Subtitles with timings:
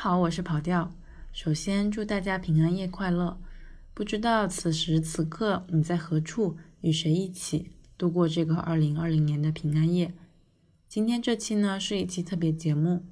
[0.00, 0.94] 好，我是跑调。
[1.32, 3.36] 首先祝大家平安夜快乐。
[3.92, 10.14] 不知道此时此刻你在何处，与谁一起度过这个二零二零年的平安夜？
[10.88, 13.06] 今天这期呢是一期特别节目，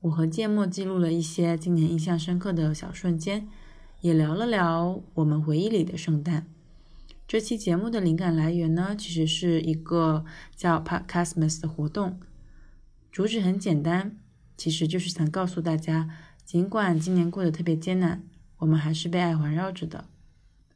[0.00, 3.46] 我和芥末记录了一些今年印象深刻的小瞬间，
[4.00, 6.48] 也聊了聊我们回忆里的圣诞。
[7.28, 10.24] 这期节目的灵感来源呢，其实是一个
[10.56, 12.18] 叫 Podcastmas 的活动，
[13.12, 14.18] 主旨很简单。
[14.56, 16.08] 其实就是想告诉大家，
[16.44, 18.22] 尽管今年过得特别艰难，
[18.58, 20.04] 我们还是被爱环绕着的。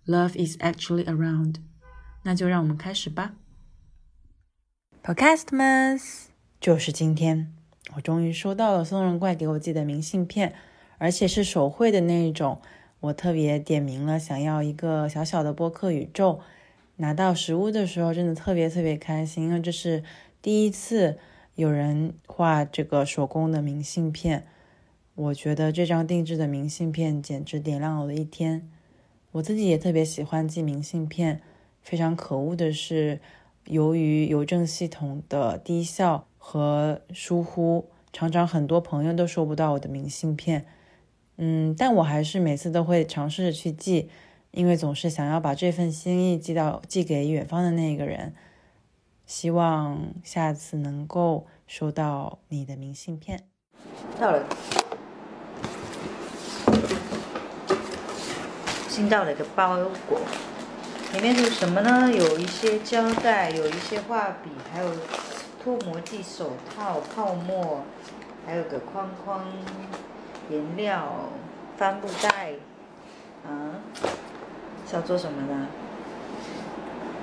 [0.06, 1.56] Love is actually around。
[2.22, 3.34] 那就让我们开始吧。
[5.02, 6.26] Podcastmas
[6.60, 7.52] 就是今天，
[7.94, 10.54] 我终于收到了松仁怪给我寄的明信片，
[10.98, 12.60] 而且是手绘的那一种。
[13.00, 16.40] 我特别点名了，想要一个小小的播客宇宙。
[16.96, 20.02] 拿到实物的时候，真的特别特别开心，因为这是
[20.40, 21.18] 第一次。
[21.54, 24.46] 有人画这个手工的明信片，
[25.18, 28.70] 我觉得这张定制的明信片简直点亮了我的一天。
[29.32, 31.42] 我自己也特别喜欢寄明信片，
[31.82, 33.20] 非常可恶的是，
[33.64, 40.64] 由于邮政系统的低效和疏忽，常常很多朋友都收不到我的明信片。
[41.36, 44.08] 嗯，但我还是每次都会尝试着去寄，
[44.52, 48.32] 因为总是想要把这份心意寄到寄给远方的那个人。
[49.26, 53.42] 希望下次能够收到你的明信片。
[54.18, 54.48] 到了，
[58.98, 60.18] 新到了一个包裹，
[61.12, 62.10] 里面是什么呢？
[62.12, 64.90] 有一些胶带，有一些画笔，还有
[65.62, 67.84] 脱模剂、手套、泡沫，
[68.44, 69.44] 还有个框框、
[70.50, 71.30] 颜料、
[71.76, 72.54] 帆布袋。
[73.46, 73.78] 啊，
[74.90, 75.68] 是要做什么呢？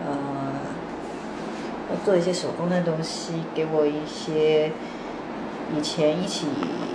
[0.08, 0.16] 呃。
[1.90, 4.72] 要做一些手工的东西，给我一些
[5.76, 6.48] 以前一起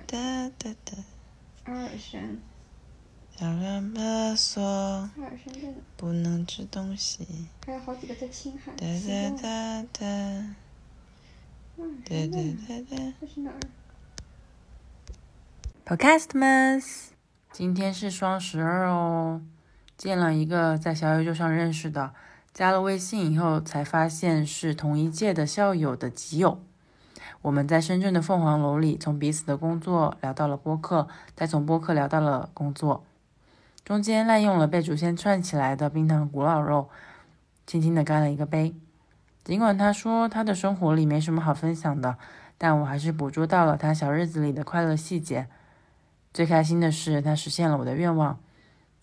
[0.07, 0.97] 哒哒哒。
[1.65, 2.39] 阿尔山。
[3.39, 5.09] 要上厕所，
[5.97, 7.27] 不能吃东西。
[7.65, 8.71] 还有好几个在青海。
[8.77, 10.55] 哒哒哒哒。
[12.05, 12.37] 哒哒
[12.67, 13.13] 哒哒。
[13.19, 13.59] 这是哪儿
[15.85, 17.09] ？Podcastmas，
[17.51, 19.41] 今天是双十二哦。
[19.99, 22.13] 见了一个在小宇宙上认识的，
[22.53, 26.57] 加了微信以后才发现是同一届的校友的集友。
[27.41, 33.03] 我们在深圳的凤凰楼里，从彼此的工作聊到了播客，再从播客聊到了工作。
[33.83, 36.87] 中间滥用了被竹签串起来的冰糖古老肉，
[37.67, 38.73] 轻轻的干了一个杯。
[39.43, 42.15] 尽管他说他的生活里没什么好分享的，
[42.57, 45.47] 但我还是捕捉到了他小日子里的快乐细节。
[46.33, 48.39] 最开心的是他实现了我的愿望。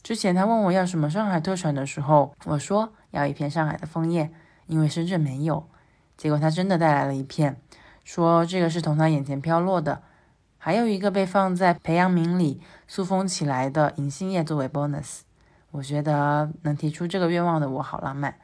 [0.06, 4.30] 之前他问我要什么上海特产的时候，我说要一片上海的枫叶，
[4.68, 5.66] 因为深圳没有。
[6.16, 7.60] 结果他真的带来了一片，
[8.04, 10.02] 说这个是从他眼前飘落的。
[10.58, 15.22] 还有一个被放在培养皿里塑封起来的银杏叶作为 bonus，
[15.72, 18.36] 我觉得能提出这个愿望的我好浪漫，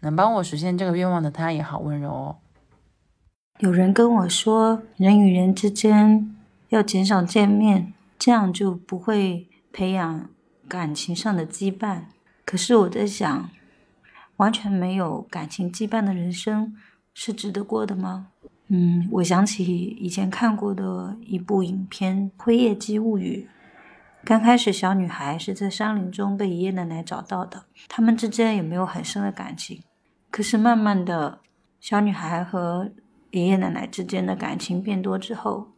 [0.00, 2.36] 能帮我实现这个愿望的他也好温柔哦。
[3.60, 6.34] 有人跟我说，人与人之间
[6.70, 10.28] 要减少见面，这样就不会培养
[10.68, 12.04] 感情上的羁绊。
[12.44, 13.50] 可是我在想，
[14.36, 16.76] 完全没有感情羁绊的人生
[17.14, 18.28] 是值得过的吗？
[18.68, 19.64] 嗯，我想起
[20.00, 23.48] 以前看过的一部影片《辉夜姬物语》。
[24.24, 29.82] 刚开始，小女孩是在山林中被爷爷奶奶找到的，他们之间也没有很深的感情。
[30.30, 31.40] 可是慢慢的，
[31.78, 32.90] 小女孩和
[33.32, 35.72] 爷爷奶奶之间的感情变多之后，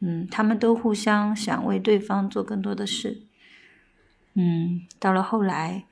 [0.00, 3.26] 嗯，他们都互相想为对方做更多的事。
[4.34, 5.84] 嗯，到了后来，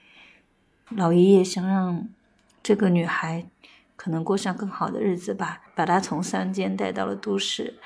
[0.91, 2.09] 老爷爷想让
[2.63, 3.47] 这个女孩
[3.97, 7.79] 可能过上更好的日子吧，把她从山间带到了都市，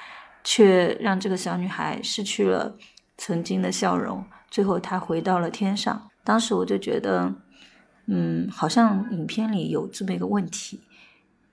[0.45, 2.77] 却让这个小女孩失去了
[3.17, 4.25] 曾经的笑容。
[4.51, 6.11] 最后，她回到了天上。
[6.23, 7.35] 当时我就觉得，
[8.07, 10.83] 嗯，好像影片里有这么一个问题，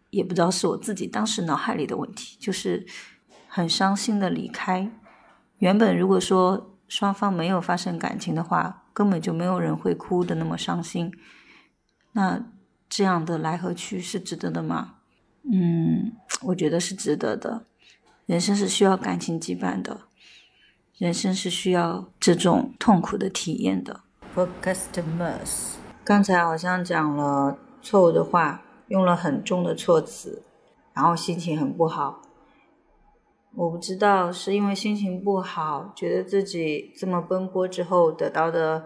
[0.10, 2.86] 也不知道是我自己当时脑海里的问题，就是
[3.48, 4.92] 很伤心的离开。
[5.60, 11.14] 原本如果说双方没有发生感情的话，根本就没有人会哭的那么伤心。
[12.12, 12.44] 那
[12.90, 14.96] 这样的来和去是值得的吗？
[15.44, 17.64] 嗯，我觉得是值得的。
[18.26, 20.02] 人生是需要感情羁绊的，
[20.98, 24.02] 人生是需要这种痛苦的体验的。
[24.36, 30.44] For customers，刚才好像讲了错误的话，用了很重的措辞，
[30.94, 32.22] 然后心情很不好。
[33.56, 38.86] 我不知道是因为心情不好，觉得自己这么奔波之后得到的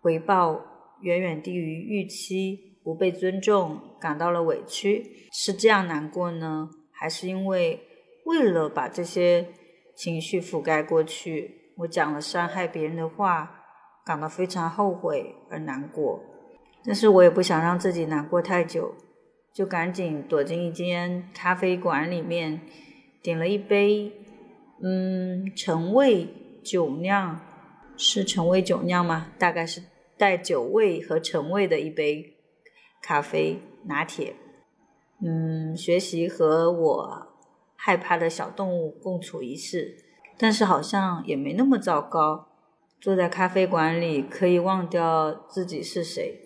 [0.00, 0.60] 回报
[1.00, 6.68] 远远低于预期，不被尊重，感到了委屈，是这样难过呢？
[6.90, 7.80] 还是因为
[8.26, 9.48] 为了把这些
[9.94, 13.62] 情绪覆盖过去，我讲了伤害别人的话，
[14.04, 16.20] 感到非常后悔而难过？
[16.84, 18.96] 但是我也不想让自己难过太久，
[19.54, 22.60] 就赶紧躲进一间咖啡馆里面。
[23.22, 24.12] 点了一杯，
[24.82, 26.26] 嗯，陈味
[26.64, 27.40] 酒酿，
[27.96, 29.28] 是陈味酒酿吗？
[29.38, 29.82] 大概是
[30.18, 32.34] 带酒味和陈味的一杯
[33.00, 34.34] 咖啡拿铁。
[35.24, 37.28] 嗯，学习和我
[37.76, 39.96] 害怕的小动物共处一室，
[40.36, 42.48] 但是好像也没那么糟糕。
[43.00, 46.40] 坐在咖啡馆里，可以忘掉自己是谁，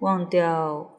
[0.00, 0.96] 忘掉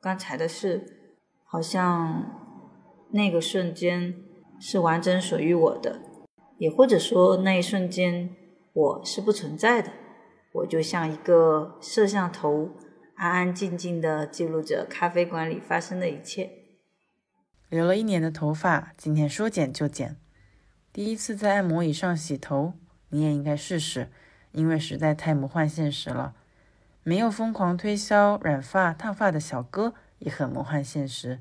[0.00, 1.12] 刚才的事，
[1.44, 4.22] 好像那个瞬间。
[4.60, 6.00] 是完整属于我的，
[6.58, 8.30] 也或者说那一瞬间
[8.72, 9.90] 我是不存在的。
[10.52, 12.70] 我就像一个摄像头，
[13.16, 16.50] 安安静静的记录着咖啡馆里发生的一切。
[17.68, 20.16] 留了一年的头发，今天说剪就剪。
[20.92, 22.72] 第一次在按摩椅上洗头，
[23.10, 24.08] 你也应该试试，
[24.52, 26.34] 因为实在太魔幻现实了。
[27.02, 31.40] 没有疯狂推销染发烫发的小哥也很魔幻现实。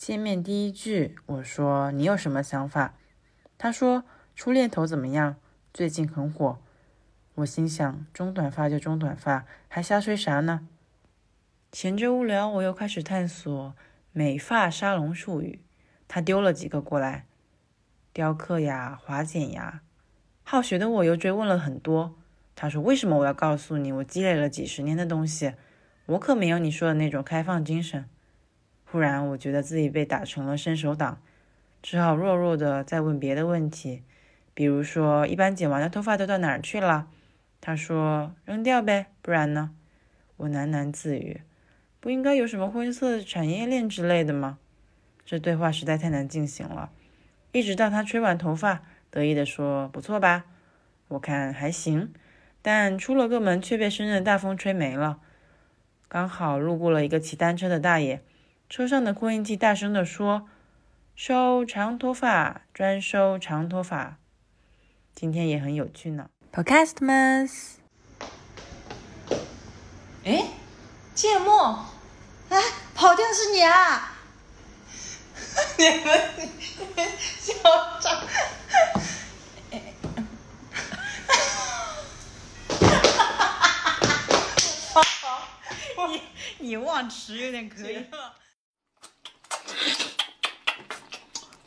[0.00, 2.94] 见面第一句，我说你有什么想法？
[3.58, 4.02] 他说
[4.34, 5.36] 初恋头怎么样？
[5.74, 6.58] 最近很火。
[7.34, 10.66] 我心想中短发就中短发，还瞎吹啥呢？
[11.72, 13.74] 闲着无聊，我又开始探索
[14.12, 15.60] 美发沙龙术语。
[16.08, 17.26] 他丢了几个过来，
[18.14, 19.82] 雕刻呀，华剪呀。
[20.42, 22.16] 好学的我又追问了很多。
[22.56, 23.92] 他说为什么我要告诉你？
[23.92, 25.52] 我积累了几十年的东西，
[26.06, 28.08] 我可没有你说的那种开放精神。
[28.90, 31.20] 忽然，我觉得自己被打成了伸手党，
[31.80, 34.02] 只好弱弱的再问别的问题，
[34.52, 37.06] 比如说，一般剪完的头发都到哪儿去了？
[37.60, 39.70] 他说扔掉呗，不然呢？
[40.38, 41.42] 我喃喃自语，
[42.00, 44.58] 不应该有什么灰色产业链之类的吗？
[45.24, 46.90] 这对话实在太难进行了。
[47.52, 50.46] 一直到他吹完头发，得意地说：“不错吧？”
[51.06, 52.12] 我看还行，
[52.60, 55.20] 但出了个门却被深圳的大风吹没了。
[56.08, 58.20] 刚好路过了一个骑单车的大爷。
[58.70, 60.48] 车上的扩音器大声地说
[61.16, 64.18] ：“收长头发，专收长头发。”
[65.12, 66.30] 今天也很有趣呢。
[66.52, 67.78] Podcastmas，
[70.24, 70.52] 哎，
[71.16, 71.84] 芥末，
[72.48, 72.62] 哎，
[72.94, 74.12] 跑掉是你啊！
[75.76, 76.20] 你们
[77.40, 78.22] 校长，
[86.08, 86.22] 你
[86.70, 88.06] 你忘词有点可以。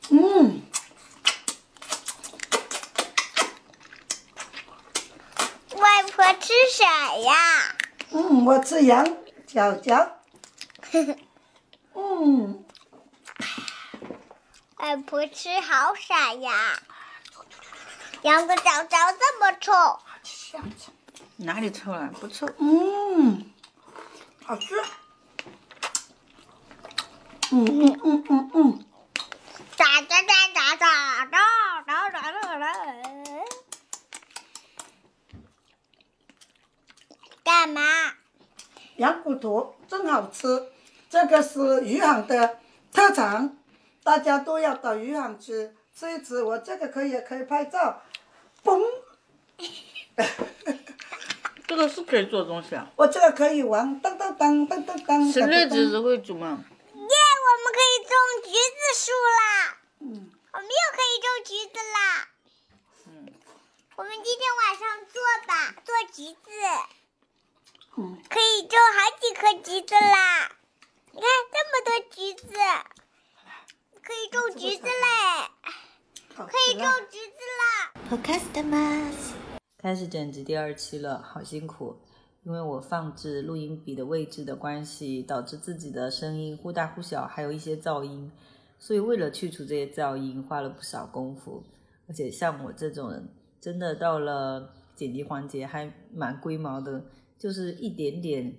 [0.10, 0.62] 嗯，
[5.76, 7.76] 外婆吃啥呀？
[8.12, 9.18] 嗯，我吃羊
[9.48, 10.18] 角角。
[11.96, 12.64] 嗯，
[14.78, 16.80] 外婆吃好傻呀！
[18.22, 19.72] 羊的脚脚这么臭，
[21.38, 22.12] 哪里臭了？
[22.20, 22.48] 不臭。
[22.60, 23.52] 嗯，
[24.46, 24.76] 好吃。
[27.52, 28.93] 嗯嗯嗯嗯嗯，哒
[29.76, 30.86] 哒哒哒哒哒
[31.26, 32.66] 哒哒哒哒。
[37.44, 37.82] 干嘛？
[38.98, 40.72] 羊骨头真好吃，
[41.10, 42.60] 这个是余杭的
[42.92, 43.58] 特产，
[44.04, 46.44] 大家都要到余杭去吃一吃。
[46.44, 48.02] 我这个可以可以拍照，
[48.64, 48.82] 嘣，
[51.68, 52.88] 这个是可以做东西啊。
[52.96, 55.32] 我这个可以玩，当当当当当当。
[55.32, 56.64] 吃栗子会煮吗？
[57.44, 57.50] 耶！
[57.54, 59.78] 我们可以种橘子树啦！
[60.00, 61.98] 嗯，我们又可以种橘子啦！
[63.96, 66.50] 我们今天晚上做吧，做橘子，
[67.98, 70.52] 嗯，可以种好几颗橘子啦！
[71.12, 72.54] 你看这么多橘子，
[74.02, 75.50] 可以种橘子嘞，
[76.36, 77.94] 可可以种橘子啦。
[78.10, 78.52] Podcast
[79.78, 82.00] 开始剪辑第二期了，好辛苦，
[82.44, 88.30] 因为我放置录音笔的位置的关系，导致自己的声音忽大忽小，还有一些噪音，
[88.78, 91.64] 所以为了去除这些噪音，花了不少功夫。
[92.06, 93.30] 而且像我这种人，
[93.62, 97.02] 真的到了剪辑环节还蛮龟毛的，
[97.40, 98.54] 就是一点点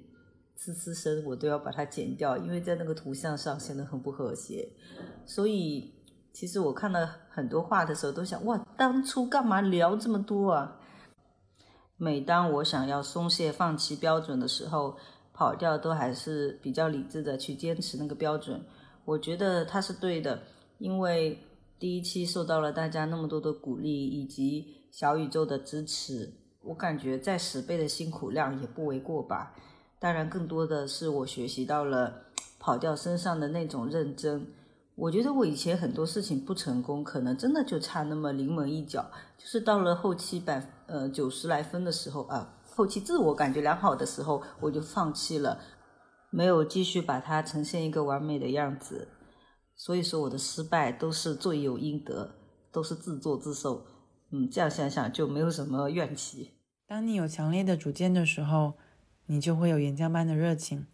[0.59, 4.67] 呲呲声我都要把它剪掉，因为在那个图像上显得很不和谐。
[5.27, 5.93] 所以
[6.33, 10.81] 其实我看了很多话的时候，都想哇，当初干嘛聊这么多啊？
[12.05, 14.95] 每当我想要松懈、放弃标准的时候，
[15.33, 18.63] 跑调都还是比较理智的去坚持那个标准。
[19.07, 20.43] 我觉得他是对的，
[20.77, 21.39] 因为
[21.79, 26.31] 第一期受到了大家那么多的鼓励以及小宇宙的支持，
[26.61, 29.55] 我感觉再十倍的辛苦量也不为过吧。
[29.99, 32.25] 当然，更多的是我学习到了
[32.59, 34.47] 跑调身上的那种认真。
[34.97, 45.59] 我觉得我以前很多事情不成功，可能真的就差那么临门一脚，就是到了后期百呃九十来分的时候啊，后期自我感觉良好的时候，我就放弃了，
[46.31, 49.09] 没有继续把它呈现一个完美的样子。
[49.75, 52.37] 所以说我的失败都是罪有应得，
[52.71, 53.85] 都是自作自受。
[54.31, 56.53] 嗯，这样想想就没有什么怨气。
[56.87, 58.75] 当你有强烈的主见的时候，
[59.27, 60.87] 你就会有岩浆般的热情。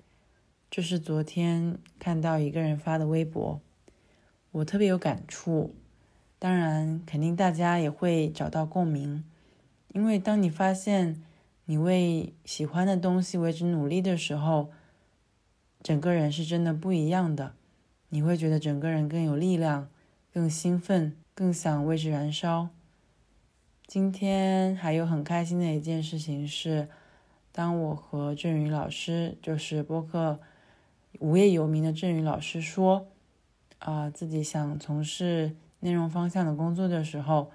[0.71, 3.61] 这是昨天看到一个人发的微博。
[4.53, 5.77] 我特别有感触，
[6.41, 9.23] 当然，肯定大家也会找到共鸣，
[9.95, 11.23] 因为当你发现
[11.67, 14.71] 你为喜欢的东西为之努力的时候，
[15.81, 17.55] 整个人是真的不一样的，
[18.09, 19.89] 你会觉得整个人更有力量，
[20.33, 22.71] 更兴奋，更想为之燃烧。
[23.87, 26.89] 今天还有很开心的一件事情是，
[27.53, 30.41] 当我和郑宇老师，就是播客
[31.21, 33.07] 无业游民的郑宇老师说。
[33.81, 37.51] 啊，自己想从事内容方向的工作的时候，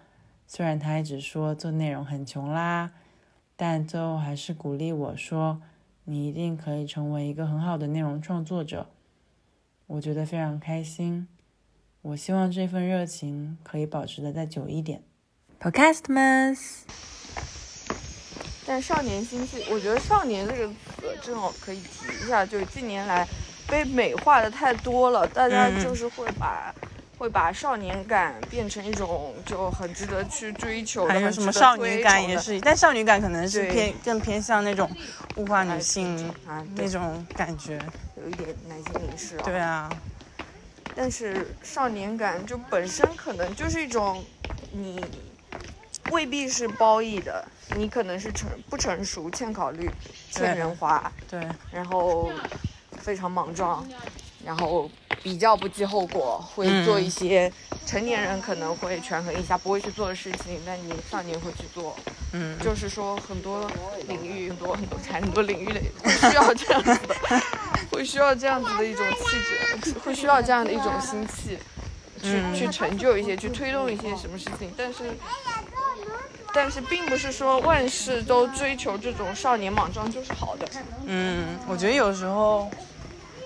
[0.48, 2.92] 虽然他一直说做内容很穷啦，
[3.56, 5.62] 但最后还是鼓励我说
[6.06, 8.90] ：“你一定可以成为一个很好的内容创作者。”
[9.86, 11.28] 我觉得非常开心。
[12.02, 15.04] 我希望这份热情可以保持的再久一点。
[15.60, 16.58] Podcast 们，
[18.66, 20.76] 但少年心气，我觉得“少年”这个词
[21.22, 23.28] 正好可以提一下，就是近年来。
[23.68, 26.74] 被美化的太多了，大家就是会把
[27.18, 34.90] 会把少年感变成一种就很值得去追求的，还有什么少女感也是，但少女感可能是偏更偏向那种
[35.38, 37.80] 物化女性啊那种感觉，
[38.22, 39.38] 有一点男性凝视。
[39.38, 39.90] 对啊，
[40.94, 44.24] 但是少年感就本身可能就是一种
[44.72, 45.04] 你
[46.12, 47.44] 未必是褒义的，
[47.76, 49.90] 你可能是成不成熟、欠考虑、
[50.30, 52.30] 欠圆滑，对，然后。
[53.02, 53.86] 非常莽撞，
[54.46, 54.90] 然后
[55.24, 57.52] 比较不计后果，会做一些
[57.86, 61.96] 成年人可能会权衡一下不会去做的事情，但你少年会去做。
[62.34, 63.66] 嗯，就是说很多
[64.08, 67.16] 领域，很多很多产很多领域的会需要这样子的，
[67.92, 71.58] 会需要这样子的一种气质，会需要这样的一种心气，
[72.22, 74.70] 去去成就一些，去推动一些什么事情。
[74.76, 75.04] 但是，
[76.56, 80.66] 但是并不是说万事都追求这种少年莽撞就是好的。
[81.06, 82.68] 嗯，我觉得有时候。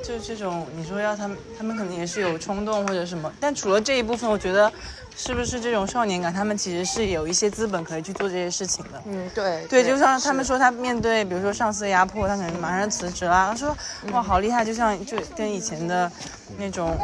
[0.02, 4.72] 就这种，你说要他们，他们可能也是有冲动或者什么，但除了这一部分，我觉得
[5.14, 9.04] 是不是这种少年感，他们其实是有一些资本可以去做这些事情的。
[9.06, 13.48] 嗯，对，对，就像他们说他面对，比如说上司的压迫，他可能马上辞职啦。
[13.50, 13.76] 他说
[14.14, 16.10] 哇，好厉害，就像就跟以前的
[16.58, 16.98] 那种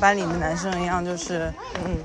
[0.00, 1.54] 班里的男生一样，就是
[1.86, 2.04] 嗯。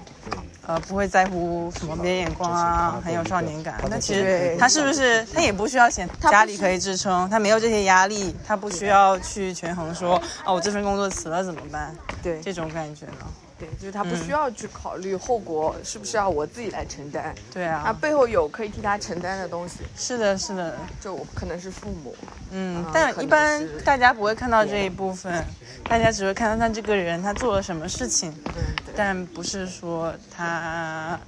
[0.67, 3.81] 呃，不会在乎什么别人眼光啊，很有少年感。
[3.89, 11.95] 那其实他是不是他也不需要钱，家里可以支撑，他没有这些压力，他不需要去权衡说，哦，我这份工作辞了怎么办？
[12.21, 13.25] 对，这种感觉呢？
[13.57, 17.33] 对，就是他不需要去考虑后果是不是要我自己来承担。
[17.53, 19.79] 对啊，他背后有可以替他承担的东西。
[19.95, 22.15] 是的，是的，就可能是父母。
[22.51, 25.43] 嗯，但一般大家不会看到这一部分，
[25.83, 28.31] 大家只会看到他这个人他做了什么事情。
[28.45, 28.63] 嗯。
[28.95, 31.19] 但不是说他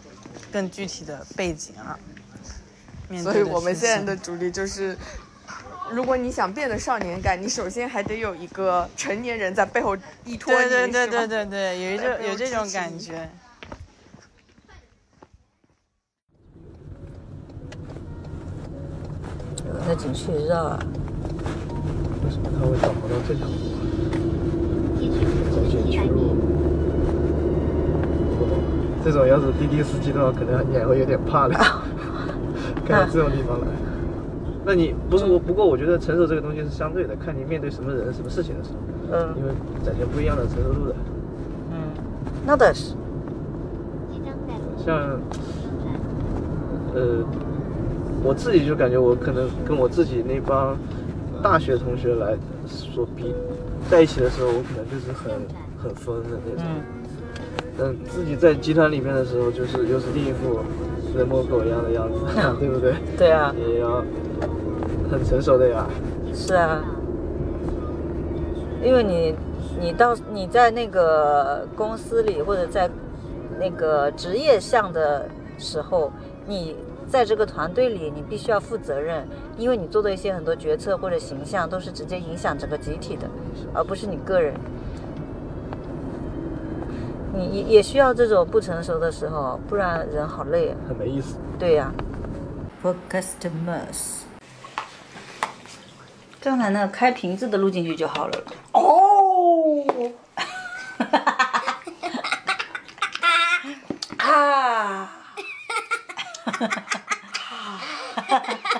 [0.51, 1.97] 更具体的背景啊，
[3.21, 4.97] 所以我们现在的主力就是，
[5.91, 13.29] 如果你想变得少年感，你首先还得有一个成年人在背后依托你，对对对对对对，有一种有这种感觉。
[19.87, 20.79] 在景区绕啊？
[22.23, 23.53] 为什么他会导航到这条路？
[25.51, 26.35] 走景区路。
[29.03, 31.55] 这种要是滴滴司机的话，可能你还会有点怕的。
[32.85, 33.67] 开到这种地方来。
[34.65, 38.77] 那你不是我，不过我觉得成熟这个东西是相对的，看你面对什么人、什么事情的时候，
[39.17, 39.51] 嗯因为
[39.85, 40.95] 展现不一样的成熟度的。
[41.71, 41.77] 嗯，
[42.45, 42.93] 那倒是。
[44.85, 44.97] 像，
[46.95, 47.23] 呃，
[48.23, 50.77] 我自己就感觉我可能跟我自己那帮
[51.43, 52.35] 大学同学来
[52.67, 53.33] 说比，
[53.89, 55.31] 在一起的时候，我可能就是很
[55.77, 56.63] 很疯的那种。
[56.65, 56.81] 嗯
[57.81, 60.59] 但自己在集团里面的时候，就是又是另一副
[61.17, 62.19] 人模狗样的样子，
[62.59, 62.93] 对不对？
[63.17, 64.03] 对啊，也要
[65.11, 65.85] 很成熟的呀。
[66.33, 66.83] 是啊，
[68.83, 69.35] 因为你
[69.79, 72.89] 你到你在那个公司里或者在
[73.59, 76.11] 那个职业上的时候，
[76.45, 76.75] 你
[77.07, 83.27] 在这个团队里，你必须要负责任，因为你做的一些很多决策或者形象都是直接影响整个集体的，
[83.73, 84.53] 而不是你个人。
[87.33, 90.75] 你也也需要这种不成熟的时候，不然人好累啊。
[90.87, 91.35] 很没意思。
[91.57, 91.91] 对呀、
[92.81, 94.23] For customers。
[96.41, 98.43] 刚才那个开瓶子的录进去就好了。
[98.71, 99.85] 哦，
[104.17, 105.11] 啊，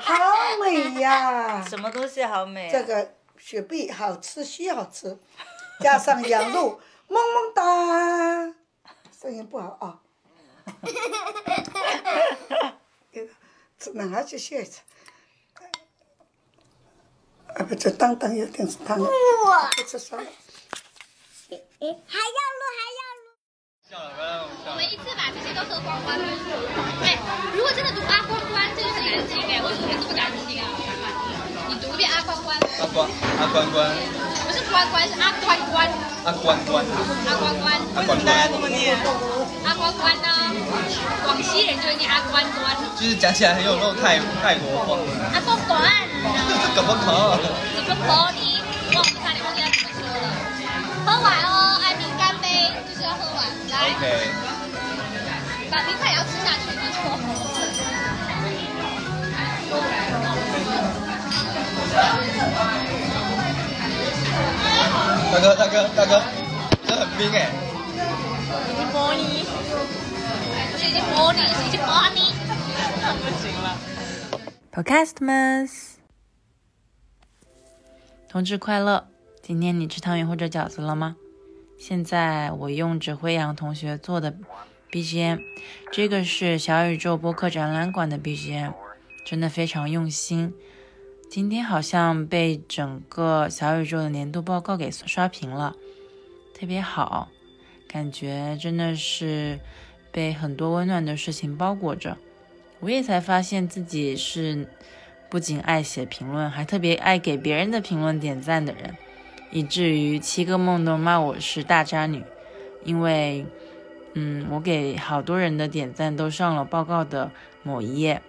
[0.02, 0.16] 好
[0.62, 1.62] 美呀！
[1.68, 2.72] 什么东西好美、啊？
[2.72, 5.20] 这个雪碧好吃，稀好吃，
[5.82, 8.56] 加上羊肉， 萌萌哒。
[9.22, 10.00] 声音不好啊。
[13.12, 13.32] 这个
[13.78, 14.80] 只能还去学一次。
[17.56, 19.08] 啊，不，这当当有点是汤，不
[19.88, 20.30] 吃酸了。
[21.80, 21.92] 还要
[22.60, 24.54] 录，还要录。
[24.68, 26.14] 我们一次把这些都喝光光。
[27.02, 27.18] 哎，
[27.56, 30.68] 如果真的读阿关关，这就是感情哎，为什么这么感情啊？
[31.68, 33.10] 你读一遍阿关关，阿关
[33.40, 33.90] 阿关关
[34.46, 35.90] 不是关关，是阿关关，
[36.26, 37.74] 阿关关阿关关。
[37.96, 38.38] 阿关关，
[39.66, 40.28] 阿关关呢？
[41.26, 45.00] 广西人就会念阿关关，就是讲起来很有那种泰泰国风。
[45.34, 46.09] 阿关关。
[46.76, 47.40] 怎么可？
[47.88, 48.08] 怎么可
[48.40, 48.62] 以？
[48.96, 50.28] 忘了差点忘记他怎么说了。
[51.06, 52.46] 喝完哦，爱民干杯，
[52.88, 53.38] 就是要喝完。
[53.70, 54.04] 来，OK，
[55.72, 56.98] 把冰块也要吃下去，没错。
[65.32, 66.22] 大哥大哥大哥，
[66.88, 67.50] 这很冰哎。
[68.68, 69.46] 已经模拟，
[70.72, 72.34] 不是已经模拟，是已经模拟。
[74.74, 75.99] Podcastmas，
[78.32, 79.08] 同志快乐！
[79.42, 81.16] 今天你吃汤圆或者饺子了吗？
[81.80, 84.38] 现在我用指挥阳同学做的
[84.92, 85.40] BGM，
[85.92, 88.74] 这个是小宇宙播客展览馆的 BGM，
[89.26, 90.54] 真的非常用心。
[91.28, 95.76] 今天好像被整个小宇宙的年度报告给刷屏了，
[96.54, 97.30] 特别好，
[97.88, 99.60] 感觉真的是
[100.12, 102.16] 被很多温暖的事情包裹着。
[102.80, 104.70] 我也才发现自己是
[105.30, 108.96] 不仅爱写评论，还特别爱给别人的评论点赞的人，
[109.52, 112.24] 以至于七个梦都骂我是大渣女，
[112.84, 113.46] 因为，
[114.16, 118.22] 嗯，我给好多人的点赞都上了报告的某一页，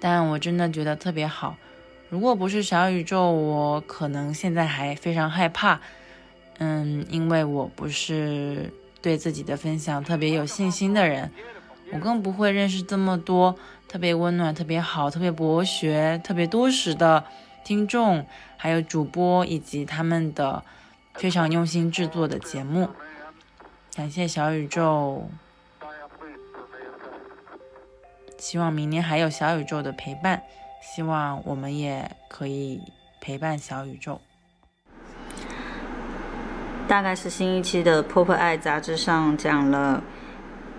[0.00, 1.58] 但我真的觉得特别好。
[2.08, 5.80] 如果不是小宇宙，我可能现在还非常害怕，
[6.58, 11.30] 嗯，因为我不是对自己的分享特别有信心的人。
[11.92, 13.54] 我更不会认识这么多
[13.88, 17.24] 特别温暖、特别好、特别博学、特别多识的
[17.64, 20.62] 听众，还有主播以及他们的
[21.14, 22.88] 非常用心制作的节目。
[23.94, 25.28] 感谢小宇宙，
[28.36, 30.42] 希望明年还有小宇宙的陪伴，
[30.82, 32.82] 希望我们也可以
[33.20, 34.20] 陪伴小宇宙。
[36.86, 40.02] 大概是新一期的《Pop 爱》杂志上讲了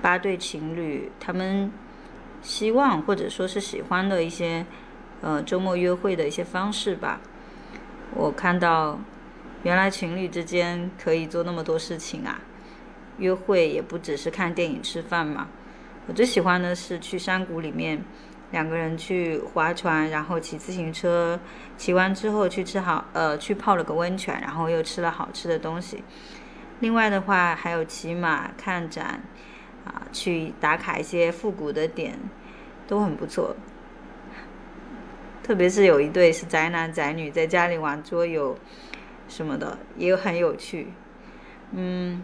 [0.01, 1.69] 八对情侣他们
[2.41, 4.65] 希望或者说是喜欢的一些
[5.21, 7.19] 呃周末约会的一些方式吧。
[8.15, 8.99] 我看到
[9.63, 12.39] 原来情侣之间可以做那么多事情啊，
[13.17, 15.47] 约会也不只是看电影吃饭嘛。
[16.07, 18.01] 我最喜欢的是去山谷里面，
[18.51, 21.37] 两个人去划船，然后骑自行车，
[21.75, 26.01] 骑完之后去吃好呃去泡了个温泉，然后又吃了好吃的东西。
[26.79, 29.21] 另外的话还有骑马看展，
[29.87, 32.19] 啊，去打卡一些复古的点，
[32.87, 33.55] 都很不错。
[35.41, 38.57] 特别是有一对是宅男宅女，在家里玩桌游
[39.29, 40.87] 什么的，也很有趣。
[41.71, 42.21] 嗯，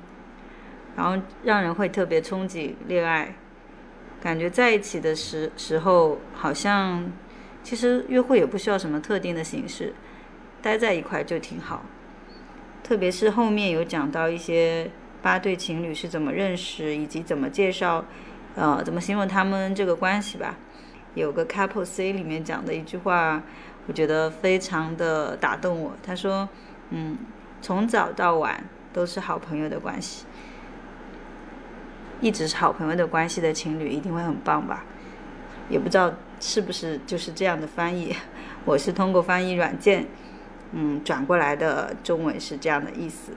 [0.98, 3.36] 然后让人会特别憧憬恋爱。
[4.22, 7.12] 感觉在一起的时时候，好像
[7.62, 9.94] 其实约会也不需要什么特定的形式，
[10.62, 11.86] 待在一块就挺好。
[12.84, 14.92] 特别是后面有讲到一些
[15.24, 18.04] 八对情侣是怎么认识，以及怎么介绍，
[18.56, 20.58] 呃，怎么形容他们这个关系吧，
[21.16, 23.42] 有个 Couple C 里面讲的一句话，
[23.88, 25.94] 我觉得非常的打动我。
[26.04, 26.50] 他说
[26.92, 27.18] ：“嗯，
[27.62, 30.26] 从早到晚都是好朋友的关系，
[32.20, 34.84] 一直是好朋友的关系的情侣一定会很棒吧？
[35.70, 38.14] 也不知道是不是就是这样的翻译。
[38.66, 40.06] 我是通过翻译软件，
[40.74, 43.32] 嗯，转过来的中文是这样的意思。”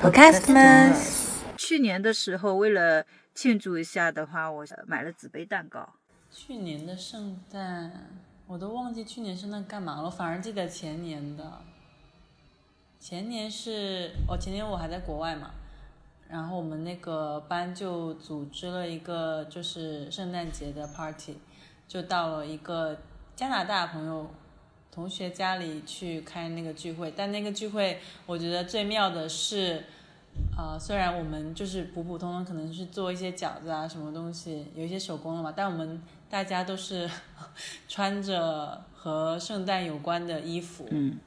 [0.00, 1.28] Podcastmas。
[1.58, 5.86] 去年的时候，为了庆祝一下的话，我买了纸杯蛋糕。
[6.30, 8.08] 去年的圣诞，
[8.46, 11.60] 我都忘记去年圣诞干嘛了，我反而记得前年的。
[12.98, 15.50] 前年是哦，前年我还在国外嘛，
[16.30, 21.36] 然后我们那个班就组织了一个就是圣诞节的 party，
[21.86, 22.96] 就到了一个
[23.36, 24.30] 加拿大朋友
[24.92, 29.84] 同学家里去开那个聚会，但那个聚会我觉得最妙的是。
[30.56, 36.00] 啊，虽然我们就是普普通通，可能是做一些饺子啊，什么东西，有一些手工的嘛，但我们
[36.30, 37.10] 大家都是
[37.88, 41.18] 穿着和圣诞有关的衣服，嗯，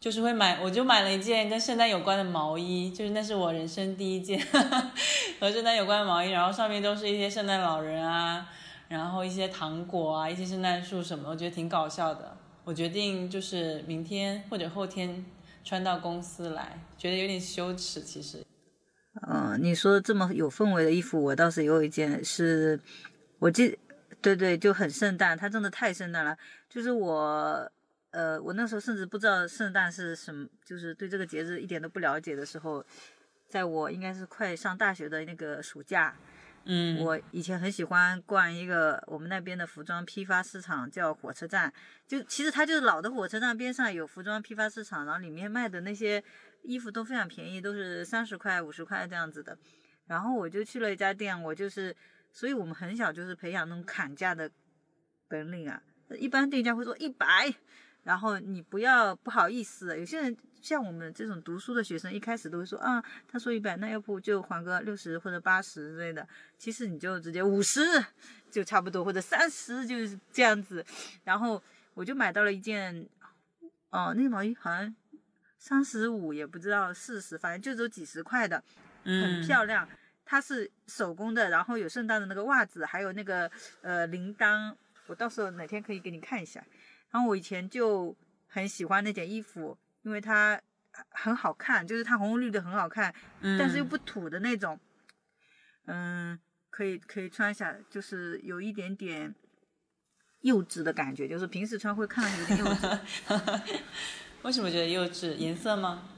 [0.00, 4.44] 就是会买，我就买了一件跟圣诞有关的毛衣，就是那是我人生第一件
[5.38, 8.48] 和圣诞有关的毛衣，然后上面都是一些圣诞老人啊，
[8.88, 12.36] 然后一些糖果啊，一些圣诞树什么，我觉得挺搞笑的。
[12.64, 15.24] 我决定就是明天或者后天。
[15.64, 18.00] 穿到公司来，觉得有点羞耻。
[18.00, 18.44] 其实，
[19.28, 22.80] 嗯，你说这么有氛围的衣服，我倒是有一件，是
[23.38, 23.78] 我记，
[24.20, 26.36] 对对，就很圣诞，它真的太圣诞了。
[26.68, 27.70] 就是我，
[28.10, 32.84] 呃，我那时候甚至不知道圣诞是什么，就是对这个节日一点都不了解的时候，
[33.48, 36.12] 在我应该是快上大学的那个暑假。
[36.64, 41.72] 嗯，我以前很喜欢逛一个我们那边的服装批发市场，叫火车站。
[42.06, 46.22] 就其实它就是老的火车站边上有服装批发市场，然后里面卖的那些
[46.62, 49.58] 衣服都非常便宜，都是三十块、五十块这样子的。
[50.06, 51.96] 然后我就去了一家店，我就是，
[52.30, 54.50] 所以我们很小就是培养那种砍价的
[55.28, 55.82] 本领啊。
[56.18, 57.52] 一般店家会说一百。
[58.04, 66.26] 然后你不要不好意思，有些人像我们这种读书的学生，一开始都会说啊，他说一百，那要不就还个六十或者八十之类的。
[66.56, 67.80] 其实你就直接五十
[68.50, 70.84] 就差不多，或者三十就是这样子。
[71.24, 71.60] 然后
[71.94, 73.06] 我就买到了一件，
[73.90, 74.94] 哦，那个毛衣好像
[75.58, 78.62] 三十五，也不知道四十，反正就只有几十块的，
[79.02, 79.88] 很漂亮。
[80.24, 83.50] 它是手工的，然后有圣诞的那个袜子，还有那个
[83.82, 84.74] 呃铃铛。
[85.08, 86.64] 我到时候哪天可以给你看一下。
[87.10, 88.16] 然后我以前就
[88.48, 90.60] 很喜欢那件衣服，因为它
[91.10, 94.78] 很好看，就是它红红绿绿的很好看，但是又不土的那种，
[95.86, 96.38] 嗯，
[96.70, 99.34] 可以可以穿一下，就是有一点点
[100.40, 103.00] 幼稚的感觉，就是平时穿会看到有点幼稚。
[104.42, 105.34] 为什么觉得幼稚？
[105.36, 106.08] 颜色吗？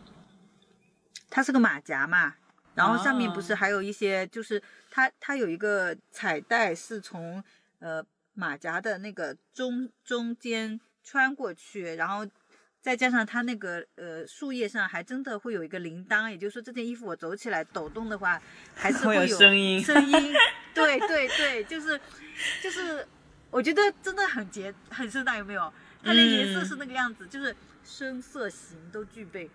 [1.30, 2.34] 它是个马甲嘛，
[2.74, 7.42] 然后上面不是还有一些，就是它它有一个彩带是从
[7.78, 8.04] 呃。
[8.36, 12.26] 马甲的那个中中间穿过去，然后
[12.84, 18.38] 再加上它那个呃树叶上还真的会有一个铃铛，也就是说这件衣服我走起来抖动的话，
[18.74, 19.82] 还是会有声音。
[19.82, 20.34] 声音，
[20.74, 21.98] 对对对，就是
[22.62, 23.08] 就是，
[23.50, 25.72] 我觉得真的很节很盛大，有没有？
[26.02, 29.48] 它连颜色是那个样子，就是深色形都具备。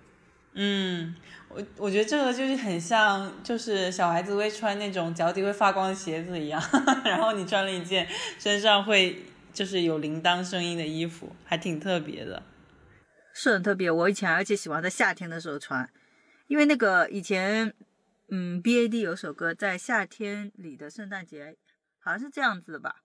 [0.53, 1.15] 嗯，
[1.49, 6.59] 我我觉得这个就是很像，就是小孩子会穿那种脚底会发光的鞋子一样，
[7.05, 8.07] 然后你穿了一件
[8.39, 9.21] 身上会
[9.53, 12.41] 就是有铃铛声音的衣服，还挺特别的。
[13.41, 15.89] 是很特别，我以前而且喜欢在夏天的时候穿，
[16.47, 17.73] 因为那个以前，
[18.27, 21.55] 嗯，B A D 有首歌在夏天里的圣诞节，
[21.99, 22.97] 好像是这样子的吧。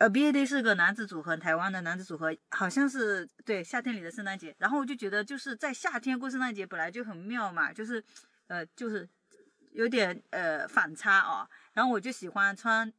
[0.00, 4.52] 呃，B A D 是个男子组合，台湾的男子组合，好像是对夏天里的圣诞节。
[4.58, 8.02] 然后我就觉得就是在夏天过圣诞节本来就很妙嘛，就是，
[8.48, 9.08] 呃，就是
[9.70, 11.48] 有点呃反差哦。
[11.74, 12.92] 然后我就喜欢穿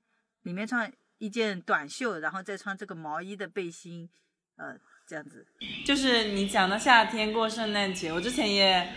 [0.44, 4.10] 里面穿一件短袖，然后再穿这个毛衣的背心，
[4.56, 5.44] 呃，这样子。
[5.84, 8.88] 就是你讲到夏天过圣诞节，我之前也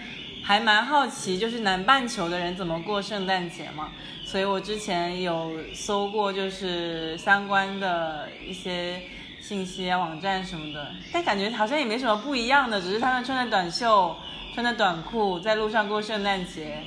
[0.44, 3.90] 还蛮好奇，就是南半球的人怎么过圣诞节嘛。
[4.25, 9.01] 所以我之前有搜过，就是相关的一些
[9.40, 14.14] 信息啊、网站什么的，但感觉好像也没什么不一样的，只是他们穿着短袖、
[14.55, 16.83] 穿着短裤在路上过圣诞节。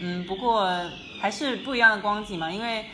[0.00, 0.70] 嗯，不过
[1.20, 2.84] 还是不一样的光景嘛，因为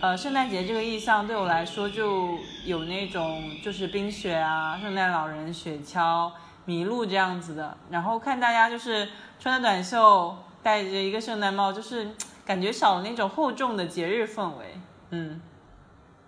[0.00, 6.32] 呃，圣诞节这个意象对我来说就有那种就是冰雪啊、圣诞老人、雪橇、
[6.66, 9.06] 麋鹿这样子的，然后看大家就是
[9.38, 12.08] 穿着短袖，戴着一个圣诞帽，就是。
[12.42, 14.74] 感觉少了那种厚重的节日氛围，
[15.10, 15.40] 嗯，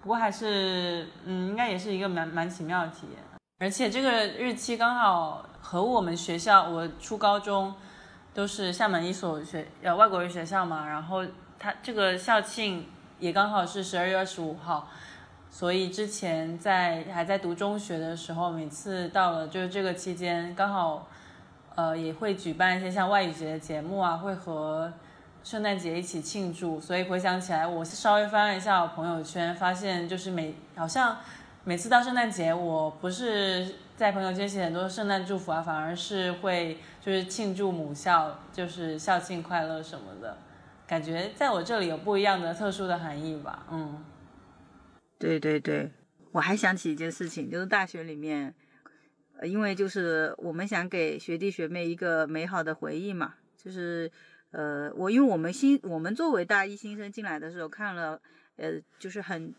[0.01, 3.21] 不过还是，嗯，应该也是一个蛮蛮奇妙的体验。
[3.59, 7.75] 而且这个日期刚好和我们学校，我初高中
[8.33, 11.27] 都是厦门一所学呃外国语学校嘛，然后
[11.59, 12.87] 它这个校庆
[13.23, 14.89] 也刚好是十二月二十五号，
[15.49, 21.07] 所以之前在还在读中学的时候，每次到了就是这个期间，刚好
[21.77, 24.93] 呃也会举办一些像外语节的节目啊，会和
[25.45, 26.81] 圣诞节一起庆祝。
[26.81, 31.19] 所以回想起来，我稍微翻了一下我朋友圈，发现就是每好像
[31.63, 40.37] 每次到圣诞节，我不是在朋友圈写很多圣诞祝福啊，反而是会就是庆祝母校，就是校庆快乐什么的。
[40.87, 44.05] 感觉在我这里有不一样的特殊的含义吧，嗯，
[45.19, 45.91] 对对对，
[46.33, 48.55] 我还想起一件事情，就是大学里面，
[49.39, 54.11] 呃，因为就是我们想给学弟学妹一个美好的回忆嘛，就是
[54.51, 58.21] 呃，我因为我们新我们作为大一新生进来的时候看了，
[58.57, 59.55] 呃，就是很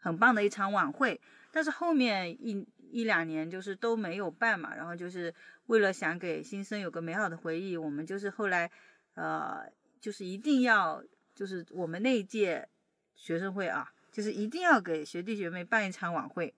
[0.00, 1.20] 很棒的一场晚会，
[1.52, 5.32] 但是后面一一两年就是都没有办嘛，然后就是
[5.66, 8.68] 为了想给新生有个美好的回忆，我们就是后来
[9.14, 9.70] 呃。
[10.00, 11.02] 就是一定要，
[11.34, 12.68] 就是我们那一届
[13.14, 16.54] 学生会啊，就是一定要给学弟学妹办一场晚会。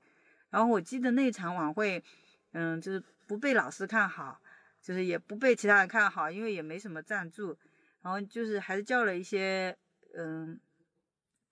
[0.50, 2.02] 然后我记得那场晚会，
[2.52, 4.40] 嗯，就是不被老师看好，
[4.82, 7.56] 就是也不被其他人看好，因为也没什么赞助。
[8.02, 9.76] 然后就是还是叫了一些，
[10.16, 10.58] 嗯，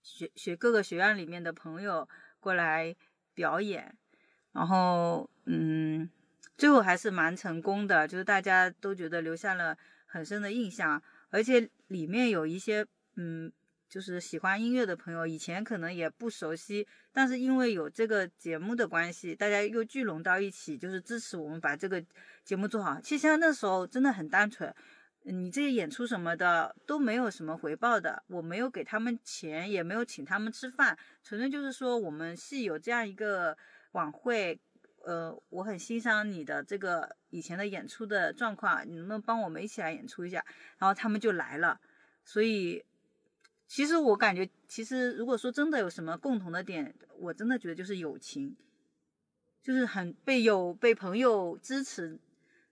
[0.02, 2.08] 学学各个学院里面的朋友
[2.40, 2.96] 过来
[3.34, 3.96] 表演。
[4.52, 6.10] 然后，嗯，
[6.56, 11.00] 最后还是蛮成功的，就是大家都觉得留下了很深的印象。
[11.30, 12.86] 而且里面有一些，
[13.16, 13.52] 嗯，
[13.88, 22.04] 就是喜欢音乐的朋友，以前可能也不熟悉，但是因为有这个节目的关系，大家又聚拢到一起，就是支持我们把这个
[22.44, 23.00] 节目做好。
[23.00, 24.74] 其实像那时候真的很单纯，
[25.24, 33.56] 你这些演出什么的都没有什么回报的，我没有给他们钱，也没有请他们吃饭，纯粹就是说我们系有这样一个
[33.92, 34.58] 晚会。
[35.08, 40.44] 呃，我很欣赏你的这个以前的演出的状况，你能不能帮我们一起来演出一下？
[40.76, 41.80] 然后他们就来了。
[42.26, 42.84] 所以，
[43.66, 48.54] 其实我感觉，其实如果说真的有什么共同的点，我真的觉得就是友情，
[49.62, 52.18] 就是很被有被朋友支持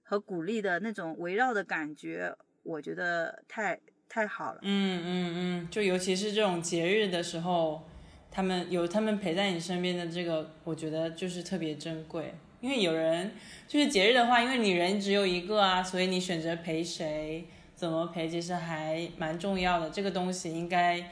[0.02, 4.58] 和鼓励的那种围绕的感觉，我觉得太太好了。
[4.60, 7.88] 嗯嗯嗯，就尤其是这种节日的时候。
[8.36, 12.34] 他们有他们陪在你身边的这个，我觉得就是特别珍贵。
[12.60, 13.32] 因为有人
[13.66, 19.88] 就是节日的话，因为你人只有一个啊，所以你选择陪谁，怎么陪，其实还蛮重要的。
[19.88, 21.02] 这个东西应该，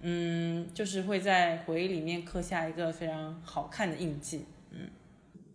[0.00, 4.44] 嗯，就是会在回忆里面刻下一个非常好看的印记。
[4.72, 4.90] 嗯，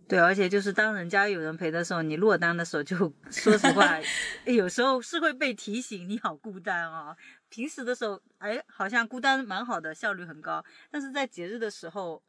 [0.08, 2.96] 对，而且就是当人家有人陪的时候，你落单的时候，就
[3.30, 4.00] 说实话，
[4.46, 7.14] 有时候是会被提醒你好孤单啊。
[7.48, 10.64] 平时的时候，哎，好像孤单蛮好的，效率很高。
[10.90, 12.22] 但是在节日的时候，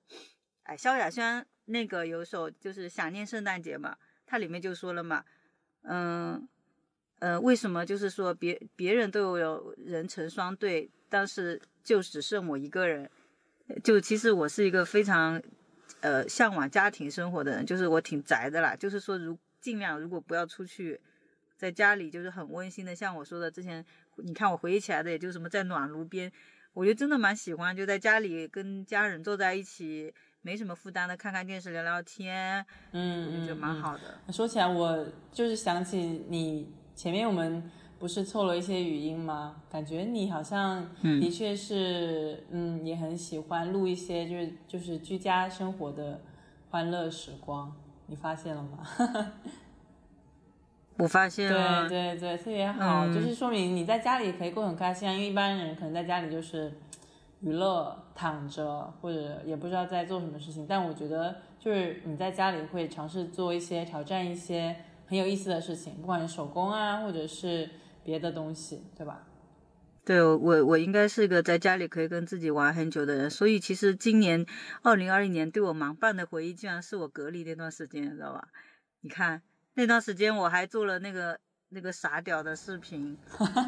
[0.63, 5.23] 哎，萧亚轩那个有首就是想念圣诞节嘛，它里面就说了嘛，
[5.83, 6.47] 嗯，
[7.19, 13.09] 呃，为什么就是说别别人都有人成双对，但是就只剩我一个人？
[13.83, 15.41] 就其实我是一个非常
[16.01, 20.99] 呃向往家庭生活的人，就是我挺宅的啦，就是说如尽量如果不要出去，
[21.59, 23.85] 在家里就是很温馨的，像我说的之前。
[24.21, 26.29] 你看我回忆起来的，也就什么在暖炉边，
[26.73, 34.19] 我觉得真的蛮喜欢，就在家里跟家人坐在一起，没什么负担的，看看电视，聊聊天，嗯，就蛮好的。
[34.33, 37.63] 说起来，我就是想起你前面我们
[37.97, 39.61] 不是凑了一些语音吗？
[39.71, 46.21] 感觉你好像的确是，嗯，也很喜欢录一些就是就是居家生活的
[46.71, 47.73] 欢乐时光，
[48.07, 48.85] 你发现了吗？
[50.99, 55.13] 我发现了，对对对，特别好，就是说明你在家里可以过很开心啊。
[55.13, 56.73] 因为一般人可能在家里就是
[57.39, 60.67] 娱乐、躺着，或者也不知道在做什么事情。
[60.67, 64.75] 但我觉得，就是你在家里会尝试做一些挑战、一些
[65.07, 67.69] 很有意思的事情，不管是手工啊，或者是
[68.03, 69.25] 别的东西，对吧？
[70.03, 73.29] 对我，我应该是一个在家里可以跟自己玩很久的人。
[73.29, 74.45] 所以其实今年
[74.81, 78.49] 二零二一年对我忙办的回忆，竟然是我隔离那段时间，你知道吧？
[78.99, 79.41] 你看。
[79.75, 83.17] 那段时间我还做了那个那个傻屌的视频，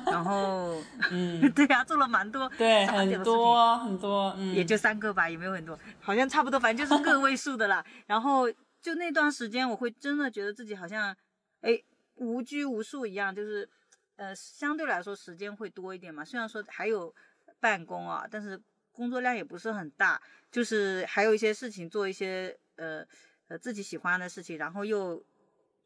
[0.07, 7.85] 然后， 嗯， 对呀，做了蛮多，对，很多很多，嗯，也就三个吧，也没有很多，好像差不多，反正就是个位数的啦。
[8.07, 11.15] 然后就那段时间，我会真的觉得自己好像，
[11.61, 11.79] 哎，
[12.15, 13.69] 无拘无束一样，就是，
[14.15, 16.25] 呃，相对来说时间会多一点嘛。
[16.25, 17.13] 虽然说还有
[17.59, 18.59] 办公啊，但是
[18.91, 20.19] 工作量也不是很大，
[20.51, 23.05] 就是还有一些事情做一些，呃
[23.47, 25.23] 呃自己喜欢的事情，然后又。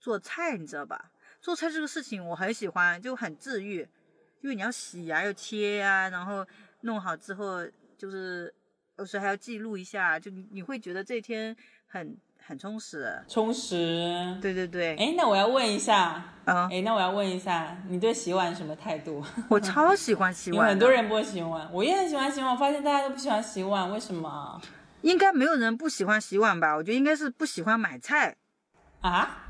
[0.05, 1.09] 做菜你知道吧？
[1.41, 3.79] 做菜这个事情我很喜欢，就很治愈，
[4.41, 6.45] 因为你要洗呀，要切呀，然后
[6.81, 7.65] 弄好之后
[7.97, 8.53] 就是
[8.99, 13.19] 有时还要记录一下，就你你会觉得这天很很充实。
[13.27, 14.37] 充实。
[14.39, 14.95] 对对对。
[14.97, 19.25] 哎，那我要问一下，嗯，哎，那我要问一下，你对洗碗什么态度？
[19.49, 22.51] 我超喜欢洗碗的，很多人不会洗碗，我也很喜欢洗碗。
[22.51, 24.61] 我发现大家都不喜欢洗碗，为什么
[25.01, 26.75] 应该没有人不喜欢洗碗吧？
[26.75, 28.35] 我觉得应该是不喜欢买菜。
[29.01, 29.41] 啊？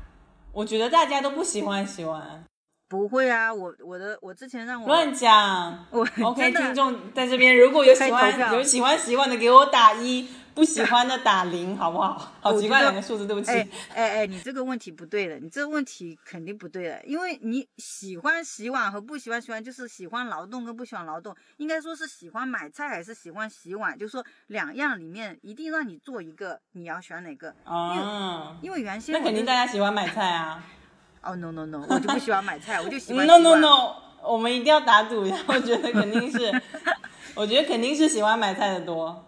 [0.56, 2.42] 我觉得大家都不喜欢洗碗，
[2.88, 5.86] 不会啊，我我的我之前让我乱讲。
[5.90, 12.32] 我 OK，听众在这边，如果有喜欢有喜欢洗碗的，给我打一；不喜欢的打零， 好不好？
[12.40, 13.50] 好奇怪两个数字，对不起。
[13.52, 27.54] 哎哎哎，你这个问题不对的，你这个问题肯定不对的，因为你喜欢洗碗和不喜欢洗碗，就是喜欢劳动跟不喜欢劳动，应该说是喜欢买菜还是喜欢洗碗，就是说两样里面一定让你做一个，你要选哪个？
[27.66, 30.64] 哦，因为原先那肯定大家喜欢买菜啊。
[31.20, 36.62] 哦 no no no，我就不喜欢买菜，我就喜欢 No no no，我们一定要打赌一下，我觉得肯定是，
[37.36, 39.22] 我觉得肯定是喜欢买菜的多。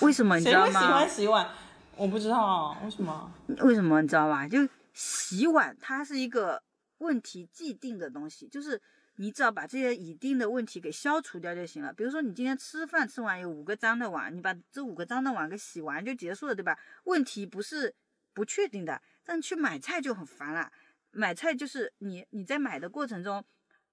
[0.00, 1.08] 为什么你知道谁会喜欢？
[1.08, 1.50] 洗碗？
[1.96, 3.32] 我不知道为什么。
[3.60, 4.46] 为什么你知道吧？
[4.46, 4.58] 就
[4.92, 6.62] 洗碗，它是一个
[6.98, 8.80] 问题既定的东西，就是
[9.16, 11.92] 你只要把这些已定的问题给消除掉就行了。
[11.92, 16.78] 比如说你今天吃饭吃完有五个脏的碗，你把这五个脏的碗给洗完就结束了，对吧？
[17.04, 17.92] 问题不是
[18.32, 20.70] 不确定的，但去买菜就很烦了。
[21.10, 23.44] 买菜就是你你在买的过程中，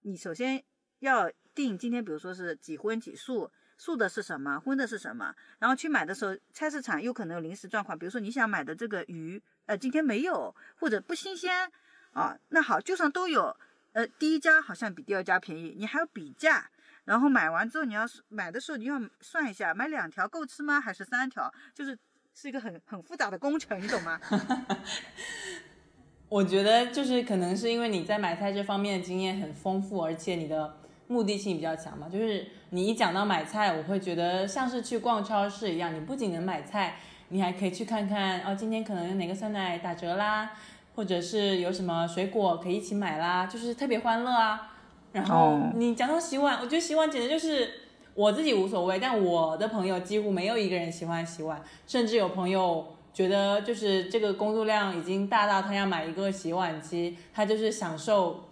[0.01, 0.63] 你首先
[0.99, 11.69] 要定今天，比如说是几荤几素，素的是什么，荤的是什么，然后去买的时候，菜市场有可能有临时状况，比如说你想买的这个鱼，呃，今天没有或者不新鲜
[12.13, 13.55] 啊，那好，就算都有，
[13.93, 16.69] 呃，第一家好像比第二家便宜，你还要比价。
[17.05, 20.81] 然后买完之后，你要买的时候，你要算一下，买两条够吃吗？
[20.81, 21.53] 还是三条？
[21.71, 21.95] 就是
[22.33, 24.19] 是一个很很复杂的工程，你懂吗？
[26.27, 30.75] 我觉得就是可能是因为你在买菜这方面的经验很丰富，而且你的
[31.07, 32.07] 目的性比较强嘛。
[32.09, 36.97] 就是你一讲到买菜，我会觉得像是去逛超市一样，你不仅能买菜，
[37.29, 40.51] 你还可以去看看哦，今天可能有哪个酸奶打折啦，
[40.95, 44.73] 或者是有什么水果可以一起买啦，就是特别欢乐啊。
[45.11, 47.69] 然后哦你讲到洗碗，我觉得洗碗简直就是
[48.13, 58.49] 我自己无所谓，但我的朋友几乎没有一个人喜欢洗碗，甚至有朋友觉得就是这个工作量已经大到他要买一个洗碗机，他就是享受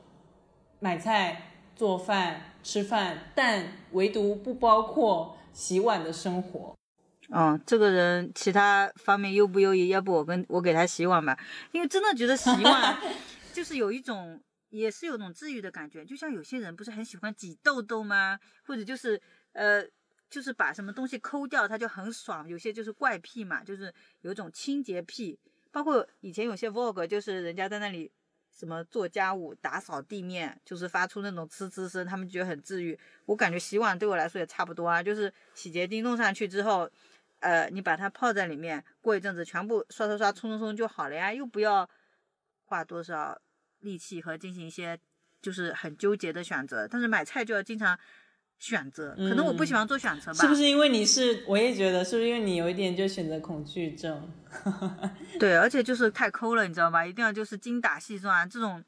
[0.80, 6.76] 买菜、做饭、吃饭，但唯独不包括洗碗的生活。
[7.30, 9.88] 嗯，这个人其他方面优不优异？
[9.88, 11.38] 要不我跟我给他洗碗吧，
[11.72, 12.98] 因为真的觉得洗碗
[13.54, 16.06] 就是有一种，也是有种治愈的感觉。
[16.06, 18.40] 就像有些人不是很喜欢挤痘痘吗？
[18.66, 19.20] 或者就是
[19.54, 19.84] 呃，
[20.30, 22.48] 就是把什么东西抠掉，他就很爽。
[22.48, 25.40] 有些就是怪癖嘛，就是有一种清洁癖。
[25.72, 28.12] 包括以前有些 vlog，就是人家在那里
[28.54, 32.98] 什么做家务、打扫地面，就是发出那种呲呲声，他们觉得很治愈。
[33.26, 36.90] 我感觉洗碗对我来说也差不多啊，就是洗洁精弄上去之后。
[37.40, 41.90] 呃，你把它泡在里面，过一阵子全部刷刷刷冲冲冲就好了呀，又不要
[42.64, 43.38] 花多少
[43.82, 44.98] 力气和进行一些
[45.42, 46.88] 就是很纠结的选择。
[46.88, 48.00] 但是买菜就要经常
[48.60, 50.40] 选择，可能我不喜欢做选择吧。
[50.40, 51.44] 是不是因为你是？
[51.48, 54.32] 我也觉得，是不是因为你有一点就选择恐惧症？
[55.40, 57.06] 对，而且就是太抠了，你知道吧？
[57.06, 58.84] 一定要就是精打细算，这种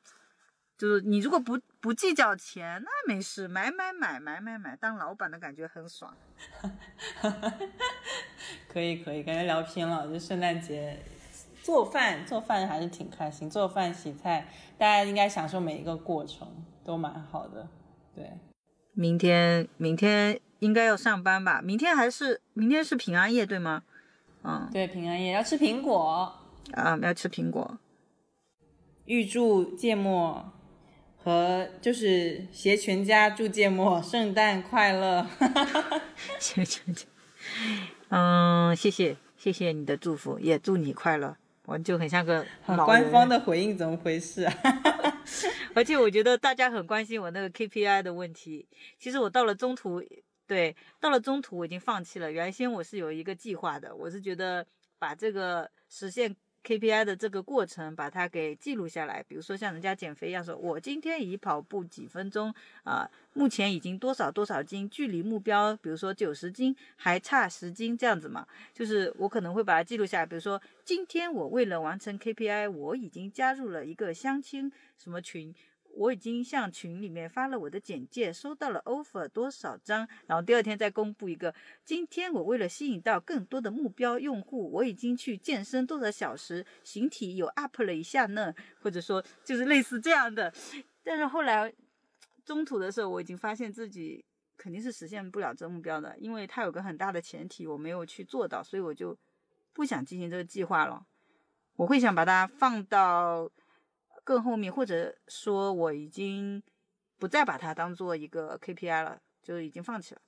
[0.77, 6.15] 就是你如果不不计较钱，那没事，买买买买买买，当老板的感觉很爽。
[8.67, 10.07] 可以可以，感觉聊偏了。
[10.07, 10.99] 就圣诞节
[11.63, 13.49] 做饭，做饭还是挺开心。
[13.49, 14.47] 做饭洗菜，
[14.77, 16.47] 大家应该享受每一个过程，
[16.83, 17.67] 都蛮好的。
[18.13, 18.31] 对，
[18.95, 21.61] 明天明天应该要上班吧？
[21.61, 23.83] 明天还是明天是平安夜对吗？
[24.43, 26.33] 嗯，对，平安夜要吃苹果，
[26.71, 27.77] 啊，要吃苹果。
[29.05, 30.51] 预祝芥末
[31.17, 35.27] 和就是携全家祝芥末圣诞快乐。
[36.39, 36.81] 谢谢，
[38.09, 41.35] 嗯，谢谢谢谢你的祝福，也祝你快乐。
[41.65, 42.45] 我就很像个
[42.85, 44.53] 官方的回应怎么回事啊？
[45.73, 48.67] 而且我觉得大家很关心我那个 KPI 的问题。
[48.99, 50.03] 其实我到了中途，
[50.47, 52.31] 对，到了中途我已经放弃了。
[52.31, 54.65] 原先我是有一个计划的，我是觉得
[54.99, 56.35] 把这个实现
[56.65, 59.23] KPI 的这个过程，把它给记录下来。
[59.27, 62.51] 比如说像人家减肥一样说，我今天已跑步几分钟
[62.83, 68.47] 啊、目前已经多少多少斤，距离目标，比如说九十斤还差十斤这样子嘛。
[68.73, 75.53] 就是我可能会把它记录下来，比如说今天我为了完成 KPI，我已经加入了一个相亲什么群。
[75.95, 81.53] 我已经向群里面发了我的简介，收到了 offer 多少张，然后第二天再公布一个。
[81.83, 90.53] 今天我为了吸引到更多的目标用户，我已经去健身多少小时，形体有 up 了一下呢，或者说就是类似这样的。
[91.03, 91.73] 但是后来
[92.43, 94.23] 中途的时候，我已经发现自己
[94.57, 99.17] 肯定是实现不了这目标的，因为它有个很大的前提我没有去做到，所以我就
[99.71, 101.05] 不想进行这个计划了。
[101.77, 103.49] 我会想把它放到
[104.25, 106.61] 更后面，或者说我已经
[107.17, 110.21] 不再把它当做一个 KPI 了，就已经放弃了。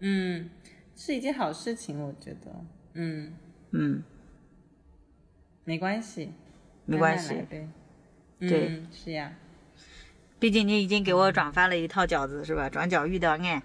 [0.00, 0.50] 嗯，
[0.96, 2.64] 是一件好事情，我觉得。
[2.94, 3.36] 嗯
[3.72, 4.02] 嗯，
[5.64, 6.32] 没关系，
[6.86, 7.46] 没关系。
[8.40, 9.34] 对嗯是呀。
[10.40, 12.70] 毕竟你已经给我转发了一套饺子是吧？
[12.70, 13.62] 转角遇到爱，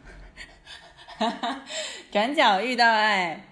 [2.11, 3.47] 转角遇到爱，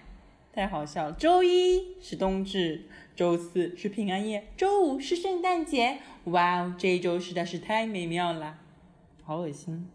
[0.52, 1.12] 太好笑了。
[1.12, 2.84] 周一是冬至，
[3.14, 5.98] 周四是平安夜，周五是圣诞节。
[6.24, 8.58] 哇哦，这一周实在是太美妙了，
[9.22, 9.88] 好恶心。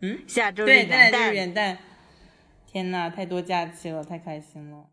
[0.00, 1.76] 嗯，下周日对，再来元旦就是元旦。
[2.66, 4.88] 天呐，太多假期了，太开心了。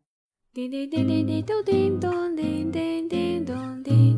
[0.53, 4.16] 叮叮叮叮叮咚叮咚叮叮叮咚叮。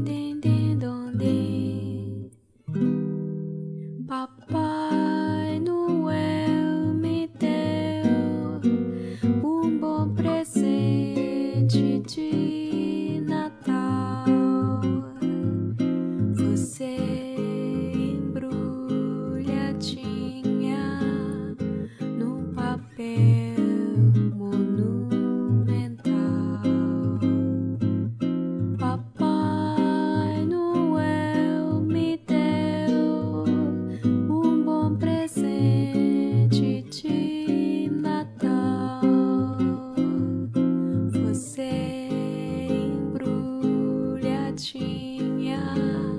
[45.19, 46.18] 안 녕.